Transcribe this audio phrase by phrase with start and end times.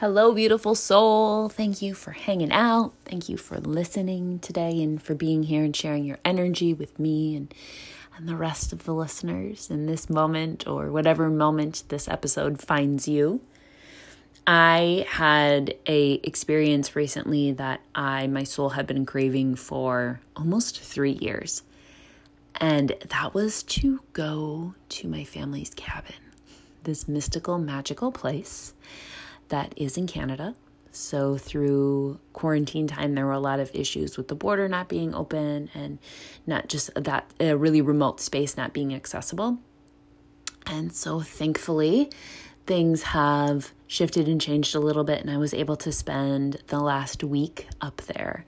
[0.00, 1.50] Hello, beautiful soul.
[1.50, 2.94] Thank you for hanging out.
[3.04, 7.36] Thank you for listening today and for being here and sharing your energy with me
[7.36, 7.52] and,
[8.16, 13.08] and the rest of the listeners in this moment or whatever moment this episode finds
[13.08, 13.42] you.
[14.46, 21.12] I had a experience recently that I my soul had been craving for almost 3
[21.12, 21.62] years.
[22.56, 26.14] And that was to go to my family's cabin.
[26.84, 28.72] This mystical magical place
[29.50, 30.56] that is in Canada.
[30.92, 35.14] So, through quarantine time, there were a lot of issues with the border not being
[35.14, 36.00] open and
[36.46, 39.58] not just that a really remote space not being accessible.
[40.66, 42.10] And so, thankfully,
[42.66, 46.80] things have shifted and changed a little bit, and I was able to spend the
[46.80, 48.44] last week up there.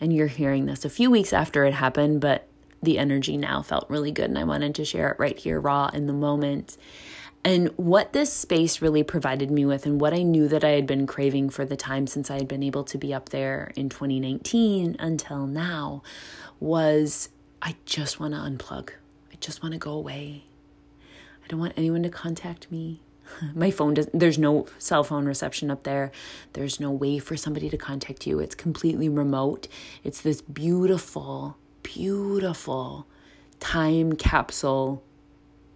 [0.00, 2.46] And you're hearing this a few weeks after it happened, but
[2.82, 5.90] the energy now felt really good, and I wanted to share it right here, raw
[5.92, 6.76] in the moment.
[7.44, 10.86] And what this space really provided me with, and what I knew that I had
[10.86, 13.88] been craving for the time since I had been able to be up there in
[13.88, 16.02] 2019 until now,
[16.60, 18.90] was I just want to unplug.
[19.32, 20.44] I just want to go away.
[21.44, 23.00] I don't want anyone to contact me.
[23.54, 26.12] My phone doesn't, there's no cell phone reception up there.
[26.52, 28.38] There's no way for somebody to contact you.
[28.38, 29.66] It's completely remote.
[30.04, 33.06] It's this beautiful, beautiful
[33.58, 35.02] time capsule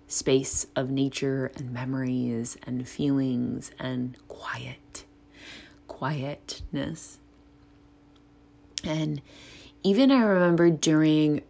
[0.09, 5.05] space of nature and memories and feelings and quiet,
[5.89, 7.19] quietness.
[8.84, 9.21] And
[9.83, 11.43] even I remember during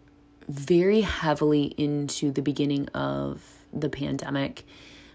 [0.49, 4.65] very heavily into the beginning of the pandemic,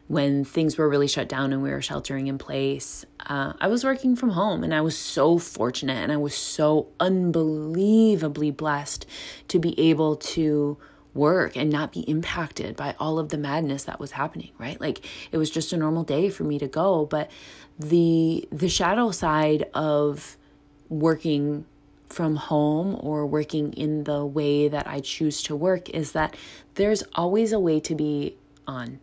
[0.08, 3.86] when things were really shut down and we were sheltering in place, uh, I was
[3.86, 9.06] working from home and I was so fortunate and I was so unbelievably blessed
[9.48, 10.78] to be able to
[11.14, 15.06] work and not be impacted by all of the madness that was happening right like
[15.32, 17.30] it was just a normal day for me to go but
[17.78, 20.38] the the shadow side of
[20.90, 21.66] working
[22.12, 26.36] from home or working in the way that I choose to work is that
[26.76, 28.36] there's always a way to be
[28.68, 29.00] on.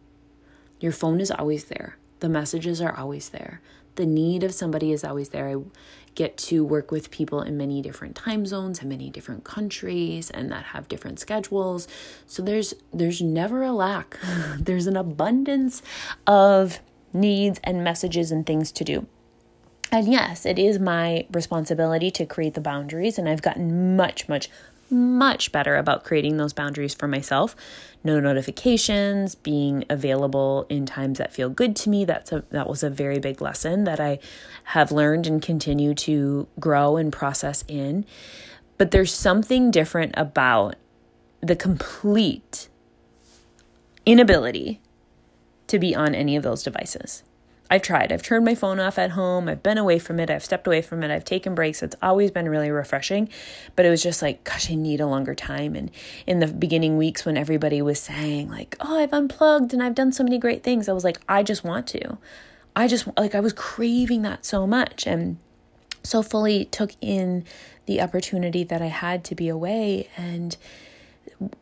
[0.80, 1.96] Your phone is always there.
[2.20, 3.60] The messages are always there.
[3.94, 5.48] The need of somebody is always there.
[5.48, 5.56] I
[6.14, 10.50] get to work with people in many different time zones and many different countries and
[10.50, 11.86] that have different schedules.
[12.26, 14.18] So there's there's never a lack.
[14.58, 15.82] there's an abundance
[16.26, 16.80] of
[17.12, 19.06] needs and messages and things to do.
[19.90, 24.50] And yes, it is my responsibility to create the boundaries and I've gotten much much
[24.90, 27.54] much better about creating those boundaries for myself.
[28.04, 32.04] No notifications, being available in times that feel good to me.
[32.04, 34.18] That's a that was a very big lesson that I
[34.64, 38.06] have learned and continue to grow and process in.
[38.76, 40.76] But there's something different about
[41.40, 42.68] the complete
[44.06, 44.80] inability
[45.66, 47.22] to be on any of those devices.
[47.70, 48.12] I've tried.
[48.12, 49.48] I've turned my phone off at home.
[49.48, 50.30] I've been away from it.
[50.30, 51.10] I've stepped away from it.
[51.10, 51.82] I've taken breaks.
[51.82, 53.28] It's always been really refreshing.
[53.76, 55.74] But it was just like, gosh, I need a longer time.
[55.74, 55.90] And
[56.26, 60.12] in the beginning weeks when everybody was saying, like, oh, I've unplugged and I've done
[60.12, 62.16] so many great things, I was like, I just want to.
[62.74, 65.06] I just, like, I was craving that so much.
[65.06, 65.36] And
[66.02, 67.44] so fully took in
[67.84, 70.08] the opportunity that I had to be away.
[70.16, 70.56] And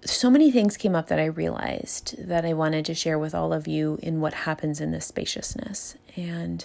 [0.04, 3.53] so many things came up that I realized that I wanted to share with all
[3.53, 5.97] of you in what happens in this spaciousness.
[6.16, 6.65] And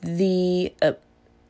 [0.00, 0.92] the uh,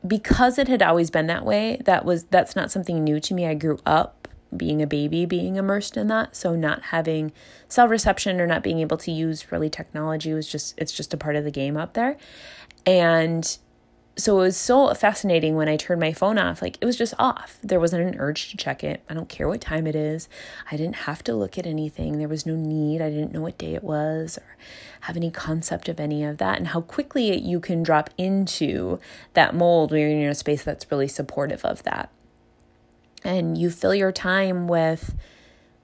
[0.05, 3.45] because it had always been that way, that was that's not something new to me.
[3.45, 7.31] I grew up being a baby being immersed in that, so not having
[7.67, 11.17] cell reception or not being able to use really technology was just it's just a
[11.17, 12.17] part of the game up there.
[12.85, 13.57] And
[14.19, 16.61] so it was so fascinating when I turned my phone off.
[16.61, 17.57] Like it was just off.
[17.63, 19.01] There wasn't an urge to check it.
[19.09, 20.27] I don't care what time it is.
[20.69, 22.17] I didn't have to look at anything.
[22.17, 23.01] There was no need.
[23.01, 24.57] I didn't know what day it was or
[25.01, 26.57] have any concept of any of that.
[26.57, 28.99] And how quickly you can drop into
[29.33, 32.11] that mold when you're in a space that's really supportive of that.
[33.23, 35.15] And you fill your time with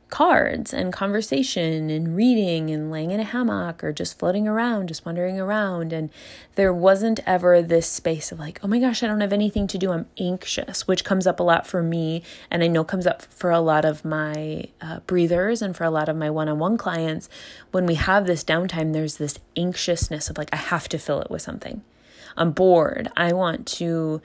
[0.09, 5.05] cards and conversation and reading and laying in a hammock or just floating around, just
[5.05, 5.91] wandering around.
[5.91, 6.09] And
[6.55, 9.77] there wasn't ever this space of like, oh my gosh, I don't have anything to
[9.77, 9.91] do.
[9.91, 12.23] I'm anxious, which comes up a lot for me.
[12.49, 15.89] And I know comes up for a lot of my uh, breathers and for a
[15.89, 17.27] lot of my one on one clients.
[17.71, 21.31] When we have this downtime, there's this anxiousness of like, I have to fill it
[21.31, 21.81] with something.
[22.37, 23.09] I'm bored.
[23.15, 24.21] I want to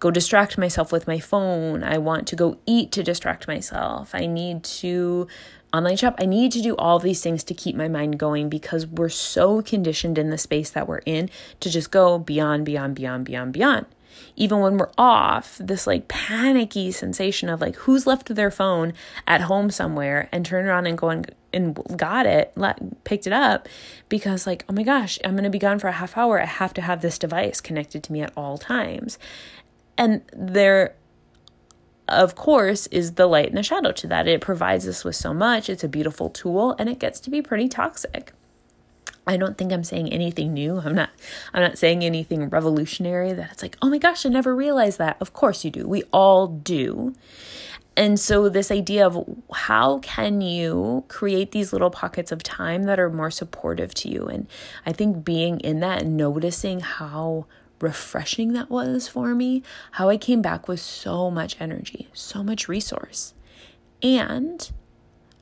[0.00, 1.82] go distract myself with my phone.
[1.82, 4.14] I want to go eat to distract myself.
[4.14, 5.26] I need to
[5.72, 6.16] online shop.
[6.20, 9.60] I need to do all these things to keep my mind going because we're so
[9.62, 11.30] conditioned in the space that we're in
[11.60, 13.86] to just go beyond, beyond, beyond, beyond, beyond.
[14.36, 18.92] Even when we're off, this like panicky sensation of like who's left their phone
[19.26, 21.34] at home somewhere and turn around and go and
[21.96, 23.68] got it, let, picked it up
[24.08, 26.40] because like, oh my gosh, I'm going to be gone for a half hour.
[26.40, 29.18] I have to have this device connected to me at all times.
[29.96, 30.96] And there,
[32.08, 34.26] of course, is the light and the shadow to that.
[34.26, 35.68] It provides us with so much.
[35.68, 38.32] It's a beautiful tool and it gets to be pretty toxic.
[39.26, 40.80] I don't think I'm saying anything new.
[40.84, 41.10] I'm not
[41.52, 45.16] I'm not saying anything revolutionary that it's like, "Oh my gosh, I never realized that."
[45.20, 45.88] Of course you do.
[45.88, 47.14] We all do.
[47.96, 52.98] And so this idea of how can you create these little pockets of time that
[52.98, 54.48] are more supportive to you and
[54.84, 57.46] I think being in that and noticing how
[57.80, 59.62] refreshing that was for me,
[59.92, 63.34] how I came back with so much energy, so much resource.
[64.02, 64.70] And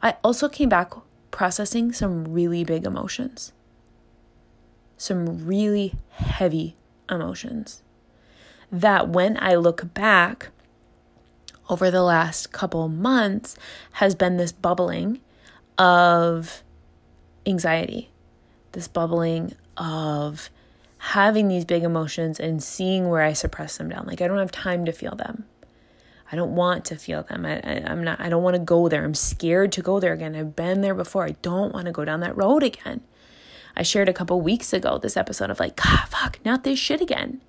[0.03, 0.93] I also came back
[1.31, 3.53] processing some really big emotions,
[4.97, 6.77] some really heavy
[7.09, 7.83] emotions.
[8.71, 10.51] That when I look back
[11.73, 13.57] over the last couple months
[13.93, 15.23] has been this bubbling
[15.79, 16.63] of
[17.47, 18.11] anxiety,
[18.73, 20.51] this bubbling of
[20.99, 24.05] having these big emotions and seeing where I suppress them down.
[24.07, 25.47] Like I don't have time to feel them.
[26.31, 27.47] I don't want to feel them.
[27.47, 28.21] I, I, am not.
[28.21, 29.03] I don't want to go there.
[29.03, 30.37] I'm scared to go there again.
[30.37, 31.25] I've been there before.
[31.25, 33.01] I don't want to go down that road again.
[33.75, 37.01] I shared a couple weeks ago this episode of like, God, fuck, not this shit
[37.01, 37.41] again.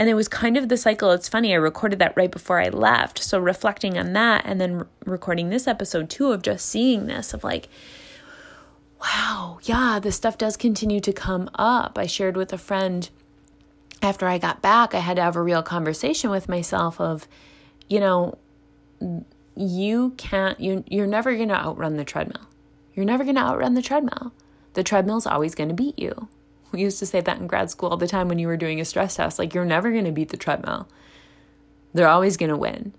[0.00, 1.10] And it was kind of the cycle.
[1.10, 3.22] It's funny, I recorded that right before I left.
[3.22, 7.34] So reflecting on that and then re- recording this episode too of just seeing this
[7.34, 7.68] of like,
[9.02, 11.98] wow, yeah, this stuff does continue to come up.
[11.98, 13.10] I shared with a friend
[14.00, 17.28] after I got back, I had to have a real conversation with myself of,
[17.86, 18.38] you know,
[19.54, 22.46] you can't you you're never going to outrun the treadmill.
[22.94, 24.32] You're never going to outrun the treadmill.
[24.72, 26.28] The treadmill's always going to beat you.
[26.72, 28.80] We used to say that in grad school all the time when you were doing
[28.80, 30.88] a stress test like you're never going to beat the treadmill.
[31.92, 32.94] They're always going to win.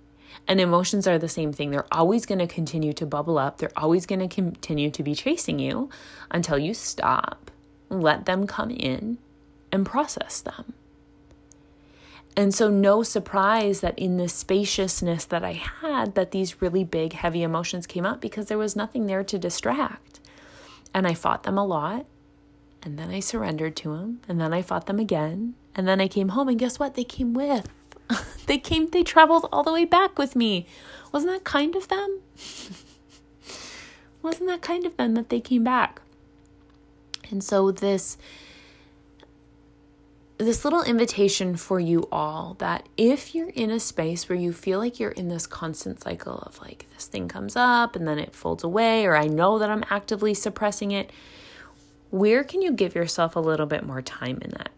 [0.48, 1.72] And emotions are the same thing.
[1.72, 3.58] They're always going to continue to bubble up.
[3.58, 5.90] They're always going to continue to be chasing you
[6.30, 7.52] until you stop,
[7.90, 9.18] let them come in,
[9.72, 10.74] and process them.
[12.36, 17.14] And so, no surprise that in the spaciousness that I had, that these really big,
[17.14, 20.22] heavy emotions came up because there was nothing there to distract.
[20.94, 22.06] And I fought them a lot.
[22.84, 24.22] And then I surrendered to them.
[24.28, 25.56] And then I fought them again.
[25.76, 26.96] And then I came home, and guess what?
[26.96, 27.70] They came with
[28.46, 30.66] they came, they traveled all the way back with me.
[31.12, 32.22] Wasn't that kind of them?
[34.22, 36.02] Wasn't that kind of them that they came back?
[37.30, 38.18] And so this
[40.38, 44.80] this little invitation for you all that if you're in a space where you feel
[44.80, 48.34] like you're in this constant cycle of like this thing comes up and then it
[48.34, 51.12] folds away or I know that I'm actively suppressing it,
[52.12, 54.70] where can you give yourself a little bit more time in that?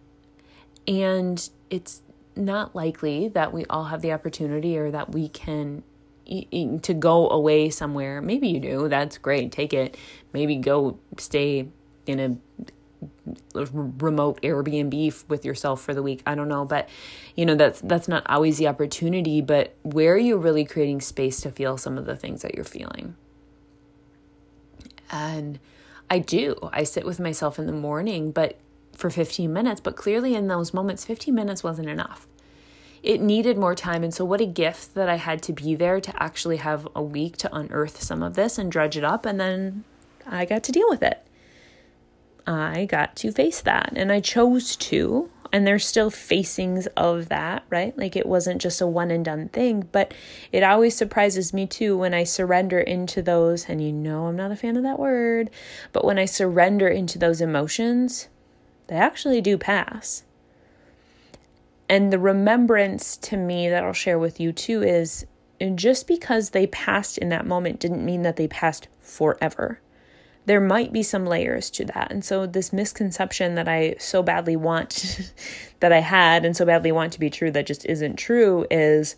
[0.87, 2.01] And it's
[2.35, 5.83] not likely that we all have the opportunity or that we can
[6.25, 8.21] to go away somewhere.
[8.21, 8.87] Maybe you do.
[8.87, 9.51] That's great.
[9.51, 9.97] Take it.
[10.31, 11.67] Maybe go stay
[12.05, 12.37] in a
[13.53, 16.21] remote Airbnb with yourself for the week.
[16.25, 16.87] I don't know, but
[17.35, 21.41] you know that's that's not always the opportunity, but where are you really creating space
[21.41, 23.15] to feel some of the things that you're feeling?
[25.11, 25.59] And
[26.09, 26.55] I do.
[26.71, 28.57] I sit with myself in the morning, but
[28.93, 32.27] for 15 minutes, but clearly in those moments, 15 minutes wasn't enough.
[33.01, 34.03] It needed more time.
[34.03, 37.03] And so, what a gift that I had to be there to actually have a
[37.03, 39.25] week to unearth some of this and dredge it up.
[39.25, 39.83] And then
[40.25, 41.25] I got to deal with it.
[42.47, 43.91] I got to face that.
[43.95, 45.29] And I chose to.
[45.53, 47.95] And there's still facings of that, right?
[47.95, 49.87] Like it wasn't just a one and done thing.
[49.91, 50.11] But
[50.51, 53.69] it always surprises me too when I surrender into those.
[53.69, 55.51] And you know, I'm not a fan of that word.
[55.91, 58.29] But when I surrender into those emotions,
[58.87, 60.23] they actually do pass.
[61.87, 65.27] And the remembrance to me that I'll share with you too is
[65.75, 69.79] just because they passed in that moment didn't mean that they passed forever.
[70.45, 72.11] There might be some layers to that.
[72.11, 75.31] And so, this misconception that I so badly want,
[75.79, 79.15] that I had and so badly want to be true that just isn't true is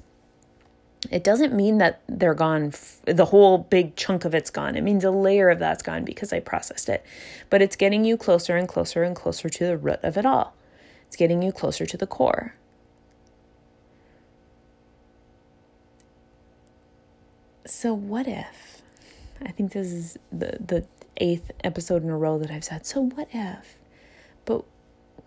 [1.12, 2.74] It doesn't mean that they're gone,
[3.06, 4.76] the whole big chunk of it's gone.
[4.76, 7.06] It means a layer of that's gone because I processed it.
[7.50, 10.56] But it's getting you closer and closer and closer to the root of it all.
[11.08, 12.56] It's getting you closer to the core.
[17.66, 18.82] So, what if?
[19.46, 20.86] I think this is the, the
[21.18, 23.78] eighth episode in a row that I've said, so what if?
[24.46, 24.64] But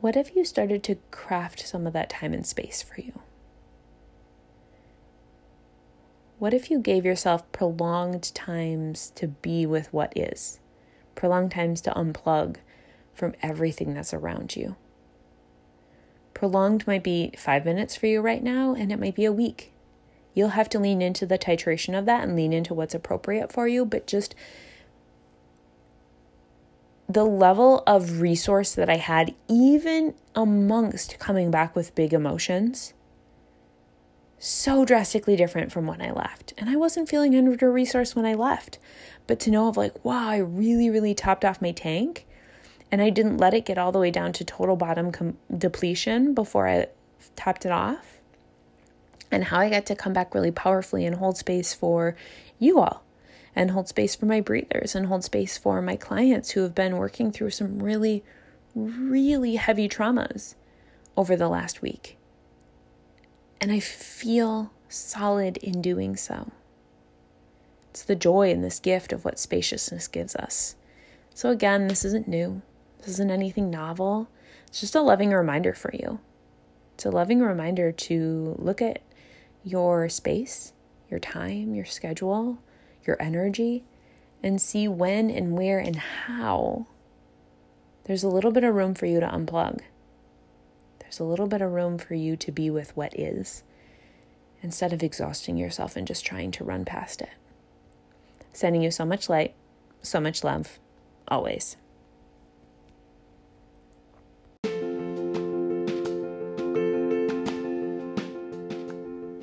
[0.00, 3.20] what if you started to craft some of that time and space for you?
[6.38, 10.60] What if you gave yourself prolonged times to be with what is?
[11.16, 12.58] Prolonged times to unplug
[13.12, 14.76] from everything that's around you.
[16.34, 19.72] Prolonged might be five minutes for you right now, and it might be a week.
[20.32, 23.66] You'll have to lean into the titration of that and lean into what's appropriate for
[23.66, 24.36] you, but just
[27.08, 32.92] the level of resource that I had, even amongst coming back with big emotions,
[34.38, 36.52] so drastically different from when I left.
[36.58, 38.78] And I wasn't feeling under resource when I left.
[39.26, 42.26] But to know of like, wow, I really, really topped off my tank
[42.92, 46.34] and I didn't let it get all the way down to total bottom com- depletion
[46.34, 46.86] before I
[47.36, 48.18] topped it off.
[49.30, 52.16] And how I got to come back really powerfully and hold space for
[52.58, 53.02] you all
[53.54, 56.96] and hold space for my breathers and hold space for my clients who have been
[56.96, 58.24] working through some really,
[58.74, 60.54] really heavy traumas
[61.16, 62.16] over the last week.
[63.60, 66.52] And I feel solid in doing so.
[67.90, 70.76] It's the joy and this gift of what spaciousness gives us.
[71.34, 72.62] So, again, this isn't new,
[72.98, 74.28] this isn't anything novel.
[74.68, 76.20] It's just a loving reminder for you.
[76.94, 79.00] It's a loving reminder to look at
[79.64, 80.72] your space,
[81.10, 82.58] your time, your schedule,
[83.04, 83.84] your energy,
[84.42, 86.86] and see when and where and how
[88.04, 89.80] there's a little bit of room for you to unplug.
[91.00, 93.62] There's a little bit of room for you to be with what is
[94.62, 97.30] instead of exhausting yourself and just trying to run past it.
[98.52, 99.54] Sending you so much light,
[100.02, 100.78] so much love,
[101.28, 101.76] always.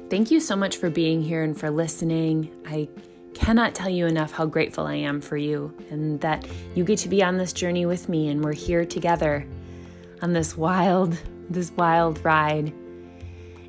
[0.10, 2.52] Thank you so much for being here and for listening.
[2.66, 2.88] I
[3.36, 7.10] cannot tell you enough how grateful I am for you and that you get to
[7.10, 9.48] be on this journey with me and we're here together
[10.22, 12.74] on this wild, this wild ride.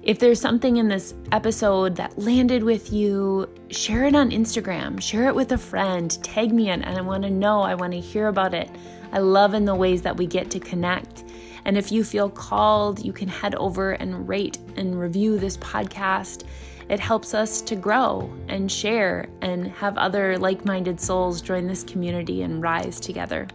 [0.02, 5.26] If there's something in this episode that landed with you, share it on Instagram, share
[5.26, 8.00] it with a friend, tag me in, and I want to know, I want to
[8.00, 8.70] hear about it.
[9.10, 11.24] I love in the ways that we get to connect.
[11.64, 16.44] And if you feel called, you can head over and rate and review this podcast.
[16.88, 21.82] It helps us to grow and share and have other like minded souls join this
[21.82, 23.48] community and rise together.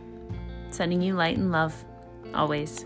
[0.70, 1.86] Sending you light and love
[2.34, 2.86] always.